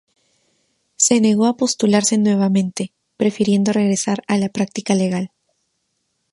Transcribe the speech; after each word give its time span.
Se 0.95 1.21
negó 1.21 1.45
a 1.45 1.57
postularse 1.57 2.17
nuevamente, 2.17 2.91
prefiriendo 3.17 3.71
regresar 3.71 4.23
a 4.27 4.39
la 4.39 4.49
práctica 4.49 4.95
legal. 4.95 5.31